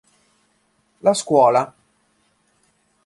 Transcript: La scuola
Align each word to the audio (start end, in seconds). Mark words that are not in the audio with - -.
La 1.03 1.13
scuola 1.13 1.61